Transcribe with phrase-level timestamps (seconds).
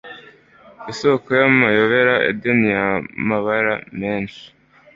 [0.91, 4.43] Isoko yamayobera Edeni yamabara menshi